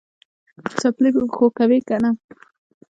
څپلۍ 0.79 1.09
په 1.15 1.21
پښو 1.31 1.47
کوې 1.57 1.79
که 1.87 1.95
نه؟ 2.03 2.09